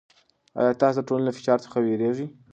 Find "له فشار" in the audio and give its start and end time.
1.27-1.57